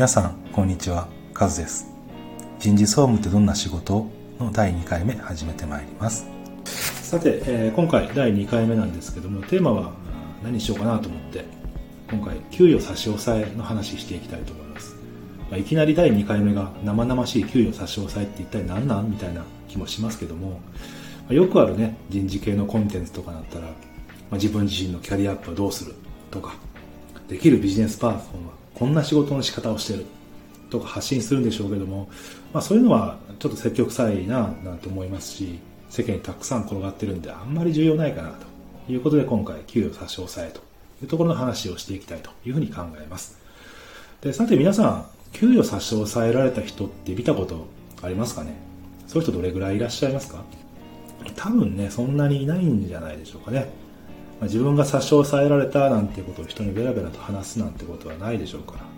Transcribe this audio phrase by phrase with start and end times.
[0.00, 1.08] 皆さん、こんにちは。
[1.34, 1.86] カズです。
[2.58, 4.06] 人事総務ってどんな仕事
[4.38, 6.26] の第2回目始めてまいります。
[7.02, 9.92] さて、えー、今回第2回目なんですけども、テーマは
[10.42, 11.44] 何しようかなと思って、
[12.10, 14.96] 今回、給与差し押さえの話していきたいと思います。
[15.50, 20.56] まあ、いきなり第2回目が生々しい給与差し押さえって一体何なんみたいな気もしますけども、ま
[21.32, 23.72] あ、よくあるね、人事系のコンテンツとかだったら、ま
[24.30, 25.94] あ、自分自身のキャリアアップはどうする
[26.30, 26.54] とか、
[27.28, 30.06] できるビジネスパーソンはこんな仕事の仕方をしてる
[30.70, 32.08] とか発信するんでしょうけども、
[32.54, 35.58] まあ、そういうのはちょっと積極臭いななんて思いますし
[35.90, 40.60] 世間にたくさん転がってるんであんまり重要ないかなということで今回給与差し押さえと
[41.02, 43.38] いうところの話をしていきたいというふうに考えます。
[44.22, 47.66] でさて皆さん給与差し押さえられた人って見たこと
[48.02, 48.54] ありますかね？
[49.06, 50.42] そういう人どれぐらいいらっしゃいますか？
[51.36, 53.68] 多分ねそんなにいないんじゃないでしょうかね。
[54.40, 58.90] まあ、自分が差し押さえられたなんてことを人にベラベラと話すなんてことはないでしょうから。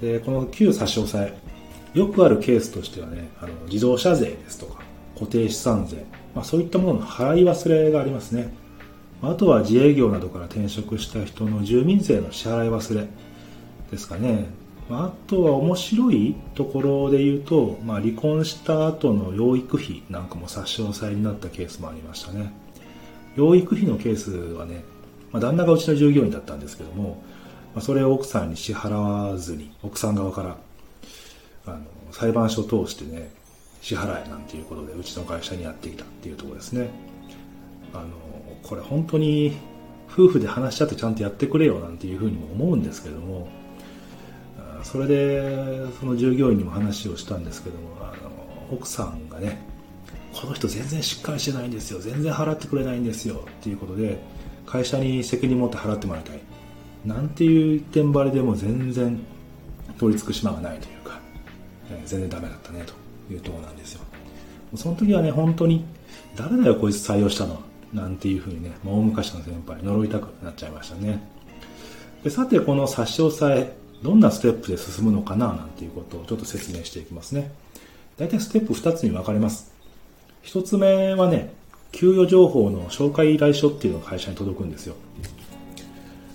[0.00, 4.82] でこの旧差し押さえよくあるケースとしてはねあの自動車税ですとか
[5.14, 8.52] 固定資産税、まあ、そういったものの払い忘れがありますね。
[9.22, 13.06] あとは自営業などから転職した人の住民税の支払い忘れ
[13.90, 14.46] ですかね。
[14.90, 22.52] あとは面白いところで言うと、まあ、離婚した後の養育費なんかも差し押さえになったケースもありましたね。
[23.36, 24.84] 養育費のケースはね、
[25.32, 27.22] まあ、旦那がうちの従業員だったんですけども、
[27.74, 30.56] まあ、それを奥さんに支払わずに、奥さん側から
[31.66, 31.80] あの
[32.12, 33.30] 裁判所を通してね、
[33.80, 36.88] 支払えなんていうことでうちの会社にやってきたっていうところですね。
[37.92, 38.08] あの、
[38.62, 39.56] これ本当に
[40.10, 43.48] 夫婦で話し合ってちゃんとやってくれよなんていうふうにも思うんですけども、
[44.84, 49.73] それでその従業員にも話をしたんですけども、あの奥さんがね、
[50.34, 52.00] この人全然しっかりしてないんですよ。
[52.00, 53.46] 全然払ってくれないんですよ。
[53.60, 54.18] っていうことで
[54.66, 56.40] 会社に責任持って払ってもらいたい。
[57.04, 59.18] なんていう一点張りでも全然
[59.98, 61.20] 取り付く島がないというか、
[61.90, 64.00] えー、全然ダメだったねというところなんですよ。
[64.74, 65.84] その時はね本当に
[66.34, 67.62] 誰だよこいつ採用したの。
[67.92, 71.22] なんていうふうにね大昔の先輩呪いたくなっちゃいましたね。
[72.24, 77.52] でさてこの差し押さえどんなステップで進むのかななんていうことをちょっと説明していきますね。
[78.16, 79.73] 大体ステップ2つに分かれます。
[80.44, 81.54] 一つ目はね、
[81.90, 84.94] 給与情報の紹介依頼書っていうのが会社に届くんですよ。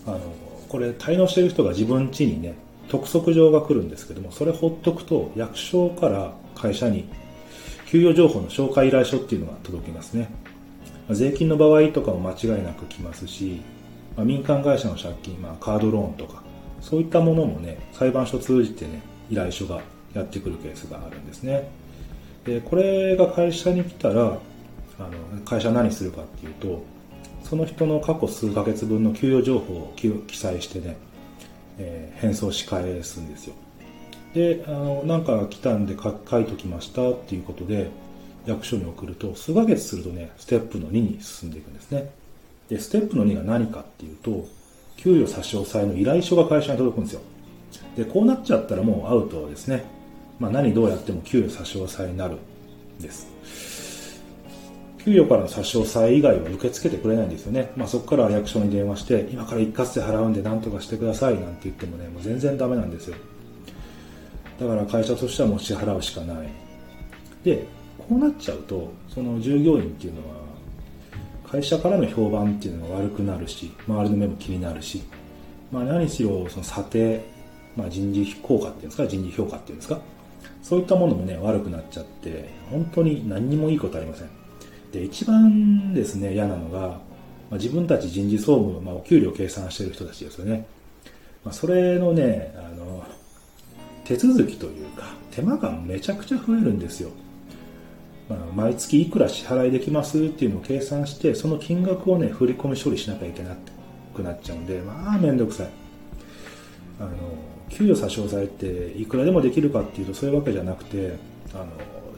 [0.07, 0.19] あの、
[0.67, 2.55] これ滞納してる人が自分家にね、
[2.89, 7.07] 督促状が来るんですけども、それほっとくと役所から会社に
[7.85, 10.29] 給与情報の紹介依頼書っていうのが届きますね。
[11.11, 13.61] 税金の場合とかも間違いなく来ますし、
[14.17, 16.41] まあ、民間会社の借金、まあ、カードローンとか、
[16.81, 19.81] そういったものもね、裁判所通じてね、依頼書が
[20.13, 21.69] やってくるケースがあるんですね。
[22.49, 24.39] でこれが会社に来たらあの
[25.45, 26.83] 会社何するかっていうと
[27.43, 30.97] その人の過去数ヶ月分の給与情報を記載してね、
[31.77, 33.53] えー、返送し返すんですよ。
[34.33, 37.89] であのなんか来たんで書いときましたっていうことで
[38.45, 42.09] 役所に送ると数ヶ月するとねステップの2に進んでいくんですね。
[42.67, 44.47] でステップの2が何かっていうと
[44.97, 47.21] 給与差し押さえの依頼書が会社に届くんですよ。
[47.95, 49.98] でこうなっちゃったらもうアウトですね。
[50.39, 53.39] まあ、何どうやっても給与差し押さえになるんです。
[55.05, 63.15] 給与からの差し押さえ以外は受け付けてくれないんですよね、まあ、そこから役所に電話して今から一括で払うんで何とかしてくださいなんて言ってもねもう全然ダメなんですよ。
[64.59, 66.49] だから会社としてはもう支払うしかない。
[67.43, 67.65] で
[67.97, 70.39] こうなっちゃうとその従業員っていうのは
[71.49, 75.01] 会社からの評判っていうのが悪くなるし周りの目も気になるし、
[75.71, 77.23] まあ、何しろその査定、
[77.75, 79.99] まあ、人事効果っていうんですか人事評価っていうんですか
[80.61, 84.29] そういったものもね、悪くなっちゃって、本当に何にもいいことありません。
[84.91, 86.99] で、一番ですね、嫌なのが、ま
[87.51, 90.65] あ、自分たち人事総務の、まあ、お給料計算してる人たちですよね。
[91.43, 93.03] まあ、それのね、あの、
[94.03, 97.11] 手続きというか、手間がめちゃくちゃ増えるんですよ。
[98.27, 103.55] まあ、毎月いくら支払いできますっていうのを計算して、その金額をね、振り込み処理しなきゃいけな
[104.15, 105.69] くなっちゃうんで、まあ、めんどくさい。
[106.99, 107.11] あの、
[107.69, 111.17] 給与差し押さえっていくらでもできるかっていうとそういうわけじゃなくて
[111.53, 111.67] あの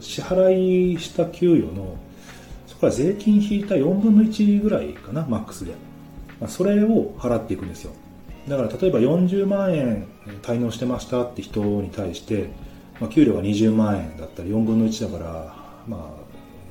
[0.00, 1.96] 支払いした給与の
[2.66, 5.72] そこから税金引いた4分の1ぐらいかなマックスで、
[6.40, 7.92] まあ、それを払っていくんですよ。
[8.48, 10.08] だから例えば40万円
[10.42, 12.50] 滞納してましたって人に対して、
[13.00, 15.54] まあ、給料が20万円だったり4分の1だから、
[15.86, 16.12] ま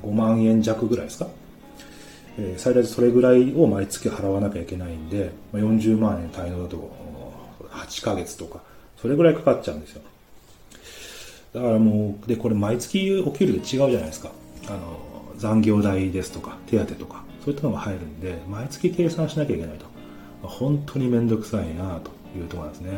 [0.02, 1.28] あ、5万円弱ぐらいですか、
[2.36, 6.94] えー、最大でそれぐらいを毎月払わなきゃいけないんで、まあ、40万円滞納だと
[7.70, 8.60] 8ヶ月とか。
[9.02, 10.02] それぐらいかかっちゃうんですよ。
[11.52, 14.30] だからもう、で、これ毎月お給料で違うじゃないですか。
[14.68, 14.78] あの、
[15.36, 19.84] 残業代ですとか、手当とか、そういったのが入るんで、毎月計算しなきゃいけないと。
[20.42, 22.92] まあ、本当にめんどくさいなというところなんですね。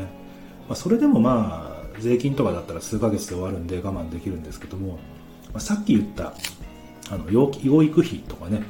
[0.69, 4.99] まあ、それでもまあ、税金とかだったら数ヶ月で終わるんで我慢できるんですけども、
[5.53, 6.35] まあ、さっき言った
[7.11, 8.63] あの養育費とかね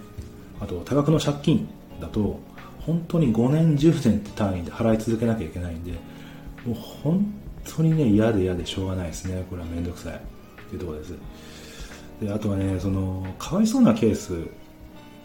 [0.60, 1.68] あと多額の借金
[2.00, 2.40] だと
[2.80, 5.92] 本当に5年10年って単位で払い続けなきゃいけないんで
[6.66, 7.34] もう本
[7.64, 9.44] 当にね嫌で嫌でしょうがないですね。
[9.50, 10.14] これは面倒くさい。
[10.14, 10.18] っ
[10.68, 11.14] ていうところです。
[12.20, 14.46] であとはねそのかわいそうなケース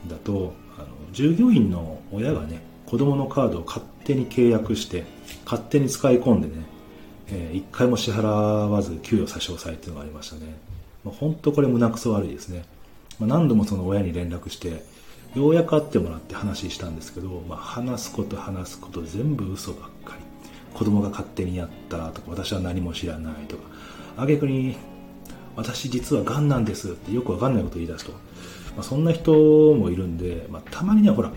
[0.07, 5.05] だとあの従業員の親がね子供のカードを勝手に契約して
[5.45, 6.53] 勝手に使い込んでね、
[7.27, 10.57] えー、1回も支払わず給与差し押さえっていうのがありましたね、
[11.03, 12.63] まあ、本当これ胸くそ悪いですね、
[13.19, 14.83] まあ、何度もその親に連絡して
[15.35, 20.28] ようやく会ってもらって話したんですけど、まあ、話すこと話すこと全部嘘ばっかり。
[20.73, 23.63] 子供が勝手にやったとか私は何も知らないとか。
[24.17, 24.75] 挙句に
[25.55, 28.17] 私実はがんなんですってよくわかんないことを言い出すと、ま
[28.79, 29.33] あ、そんな人
[29.73, 31.31] もいるんで、まあ、たまにはほら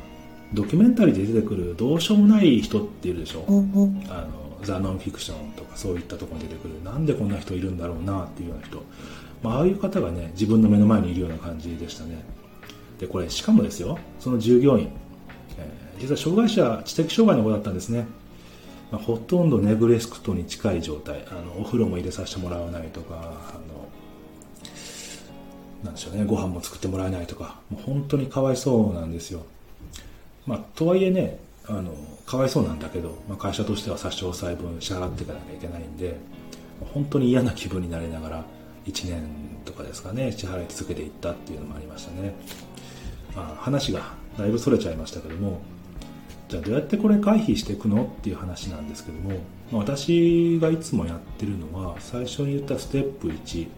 [0.52, 6.82] ドキュメンタリーで出てくるどうしようもない人っているでしょ、うんうん、あのザ・ノンフィクションとかそういったところに出てくる。
[6.84, 8.82] なんでこんな人いるんだろうなっていうような人、
[9.42, 12.22] まあ、ああいう方がね自分の目の前にいるような感じでしたね。
[12.98, 14.90] でこれしかもですよその従業員、
[15.58, 18.06] えー、実は障害者知的障害の子だったんですね、
[18.92, 21.24] まあ、ほとんどネグレスクトに近い状態。
[21.30, 23.88] あのお風呂も入れさせてもらわないとかあの
[25.82, 26.24] なんでしょうね。
[26.24, 27.58] ご飯も作ってもらえないとか。
[27.70, 29.44] もう本当にかわいそうなんですよ。
[30.46, 31.94] まあ、とはいえねあの
[32.26, 36.16] かわいそうなんだけど、まあ、会社としては差し押さえ分支払っていかなきゃいけないんで
[36.92, 38.44] 本当に嫌な気分になりながら
[38.86, 39.22] 1年
[39.64, 42.34] とかですかね支払い続けていったっていうのもありましたね、
[43.36, 45.60] まあ、話がだいぶそれちゃいましたけども
[46.52, 49.40] じゃあどうやってこれ回避していくのっていう話なんですけども、
[49.72, 53.68] 私がいつもやってるのは最初に言ったステップ1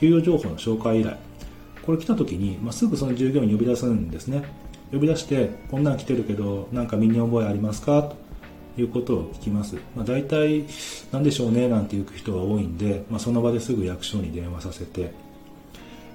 [0.00, 1.18] 給与情報の紹介依頼。
[1.84, 4.44] これ来た時に、まあ、すぐその従業員呼び出すんですね。
[4.92, 8.14] 呼び出してこんなん来てるけどなんか身に覚えありますか？
[8.76, 10.64] ということを聞きます、まあ、大体
[11.12, 11.68] 何でしょうね？
[11.68, 15.12] なんて言う人が多いんで、まあ、その場ですぐ役所に電話させて、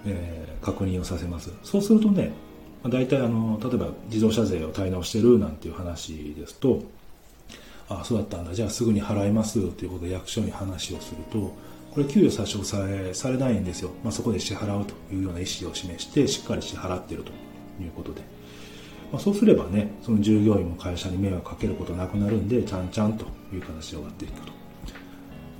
[0.07, 1.53] えー、確認をさせます。
[1.61, 2.31] そうするとね、
[2.83, 6.83] 大体あの例えば自動車税を滞納してるなんていう話ですと
[7.89, 8.53] ああそうだったんだ。
[8.53, 11.53] じゃあすぐに払いますということで役所に話をすると
[11.91, 17.31] これ給与差し押さえされないんですよ、まあ、そこで支払うというような意思を示してしっかり支払っていると
[17.81, 18.21] いうことで。
[19.11, 24.51] まあ、そうすればねその従業員も会社に迷惑かけることなくなるんでちゃんちゃんという形で終わっていくと、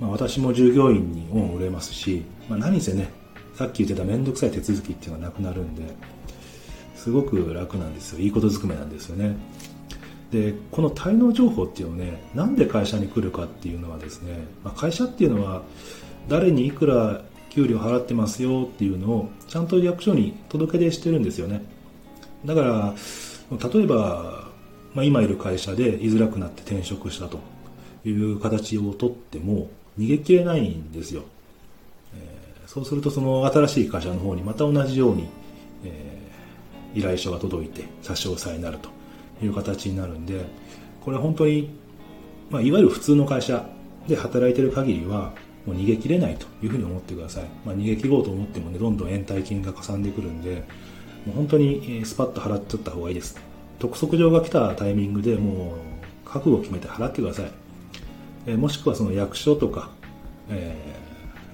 [0.00, 3.10] まあ、私も従業員に恩を売れますし、まあ、何せね
[3.54, 5.82] さっき言ってた面倒くさい手続きっていうのがなくなるんで
[6.98, 8.18] すごく楽なんですよ。
[8.18, 9.36] いいことずくめなんですよね。
[10.30, 15.62] でこの滞納情報っていうのねなんで会社に来るかっていうのはですね、まあ、会社っていうのは
[16.28, 21.62] 誰にいくら給料払ってますよっていうのをちゃんと役所に届け出してるんですよね。
[22.44, 22.94] だから
[23.72, 24.50] 例えば、
[24.94, 27.40] まあ、今いる会社で居づらくなって転職したと
[28.04, 31.24] いう形をとっても逃げ切れないんですよ、
[32.14, 35.26] えー、そうするとその新しい会社の方にまた同じように、
[36.98, 38.90] 依頼書が届いて差し押さえになると
[39.44, 40.44] いう形になるんで
[41.00, 41.70] これ本当に、
[42.50, 43.68] まあ、いわゆる普通の会社
[44.06, 45.32] で働いてる限りは
[45.66, 50.64] もう逃げ切れないというふうに思ってください、まあ、逃げ切ろうと思ってもねどんどん延滞金がかさんでくるんで
[51.26, 53.38] もう本当にスパッと払っちゃった方がいいです。
[53.78, 57.50] 督促状が来たタイミングでもう覚悟を決めて払ってください。
[58.46, 59.90] えもしくはその役所とか、
[60.48, 60.74] え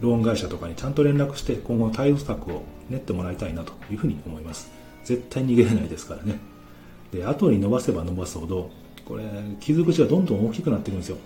[0.00, 4.83] ー、ローン会社とかにちゃんと連絡して今後の対応策を練ってもらいたいなというふうに思います。
[5.04, 6.38] 絶対逃げれないですからね。
[7.12, 8.70] で、後に伸ばせば伸ばすほど、
[9.04, 9.24] これ、
[9.60, 11.18] 傷口がどんどん大きくなっていくんですよ。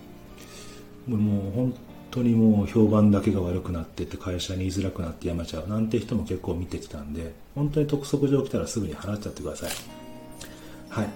[1.07, 1.75] もう本
[2.11, 9.71] 当にもう評判だけが悪くなってって会社に言いづらくなってやめちゃうなんて人も結構見てきたんで本当に督促状来たらすぐに払っちゃってください
[10.91, 11.09] はい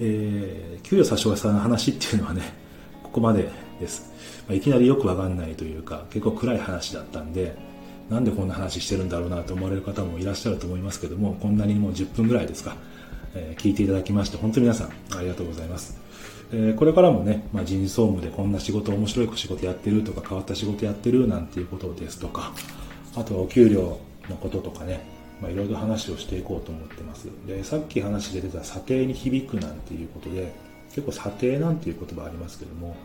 [0.00, 2.42] えー、給与差し押さえの話っていうのはね
[3.04, 4.10] ここまでです、
[4.48, 7.54] まあ、いきなりよくわかんないというか結構暗い話だったんで
[8.10, 12.76] なんでこんな話してるんだろうなと思われる方もいらっしゃると思いますけどもこんなにもう10分ぐらいですか、
[13.34, 16.02] えー、聞いていただきまして本当に皆さんありがとうございます
[16.54, 22.52] えこれからもね、まあ、人事総務でこんな仕事、面白い仕事やってるとか、変わった仕事やってるなんていうことですとか、
[23.16, 25.00] あとはお給料のこととかね、
[25.40, 27.28] まあ、いろいろ話をしていこうと思ってます。
[27.46, 30.52] で、さっき話で出た査定に響くなんていうことで、
[30.90, 32.96] 結構査定なんていう言葉ありますけども、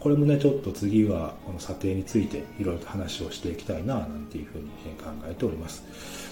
[0.00, 4.64] これもね、ちょっと次はこの査定についていろいろと話をしていきたいな、なんていうふうに
[4.98, 5.84] 考えております。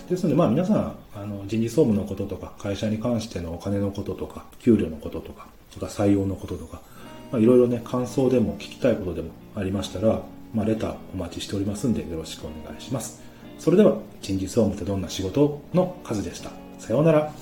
[0.09, 6.81] ですので、まあ皆さん、あの、人事総務のこととか、会社に関してのお金のこととか、給料のこととか、とか採用のこととか、
[7.31, 10.23] まあ、いろいろね、感想でも聞きたいことでもありましたら、
[10.55, 13.21] まあ、レターお待ちしておりますんでよろしくお願いします。
[13.59, 16.51] それでは、人事総務ってどんな仕事の数でした？
[16.79, 17.35] さようなら。